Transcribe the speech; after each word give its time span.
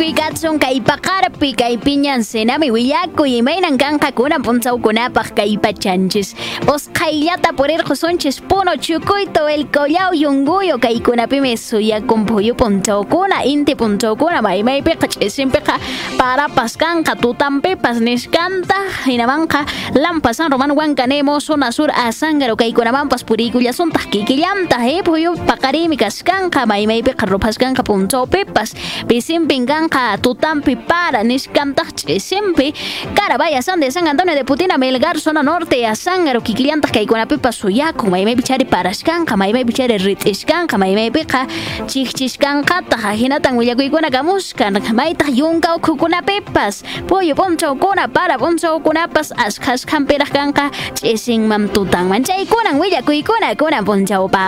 Willakuykuy 0.00 0.16
katsun 0.16 0.56
kay 0.58 0.80
paqarpi 0.80 1.52
kay 1.52 1.76
piñan 1.76 2.24
senami 2.24 2.72
willakuy 2.72 3.44
imaynan 3.44 3.76
kanqa 3.76 4.08
kunan 4.16 4.40
punchawkunapaq 4.40 5.36
kay 5.36 5.60
pachanchis. 5.60 6.32
Usqhayllata 6.64 7.52
purirqusunchis 7.52 8.40
puno 8.40 8.80
chukuyto 8.80 9.44
el 9.48 9.68
collao 9.68 10.16
yunguyo 10.16 10.80
kaykunapimi 10.80 11.52
suyakun 11.56 12.24
phuyu 12.24 12.56
punchawkuna 12.56 13.44
inti 13.44 13.76
punchawkuna 13.76 14.40
maymaypiqa 14.40 15.04
ch'isinpiqa 15.04 15.76
parapas 16.16 16.80
kanqa 16.80 17.20
tutanpipas 17.20 18.00
niskanta 18.00 19.04
hinamanqa 19.04 19.66
lampasan 20.00 20.50
roman 20.50 20.72
wankanemo 20.72 21.40
zona 21.40 21.72
sur 21.72 21.90
asángaro 21.92 22.56
kaykunamanpas 22.56 23.24
puriykullasuntaq 23.28 24.08
kikillantaq 24.08 24.80
eh 24.80 25.02
phuyu 25.04 25.36
paqarimi 25.44 26.00
kaskanqa 26.00 26.64
maymaypiqa 26.64 27.28
rupaskanqa 27.28 27.84
punchawpipas 27.84 28.72
pisinpin 29.04 29.66
kanqa 29.90 30.18
tutanpi 30.22 30.76
para 30.76 31.22
niskantaq 31.22 31.92
ch'isinpi 31.94 32.72
Carabaya 33.14 33.62
San 33.62 33.80
de 33.80 33.90
San 33.90 34.06
Antonio 34.08 34.34
de 34.34 34.44
Putina 34.44 34.78
Melgar 34.78 35.18
zona 35.18 35.42
norte 35.42 35.86
asángaro 35.86 36.40
kikillantaq 36.40 36.92
kaykunapipas 36.92 37.56
suyaku 37.56 38.06
maymaypi 38.06 38.42
chari 38.42 38.64
parashkanqa 38.64 39.36
maymaypi 39.36 39.72
chari 39.72 39.98
rit'ishkanqa 39.98 40.78
maymaypiqa 40.78 41.46
chikchishkanqataq 41.86 43.02
hinatan 43.20 43.56
willakuykuna 43.58 44.10
kamuskan 44.10 44.78
maytaq 44.94 45.28
yunka 45.40 45.76
ukhukunapipas 45.76 46.82
pullu 47.08 47.34
punchawkuna 47.34 48.08
para 48.08 48.38
punchawkunapas 48.38 49.32
ashkhashkhampiraq 49.36 50.30
kanqa 50.30 50.70
ch'isinman 50.94 51.68
tutanman 51.74 52.24
chaykunan 52.24 52.78
willakuykuna 52.80 53.54
kunan 53.56 53.84
punchawpaq 53.84 54.40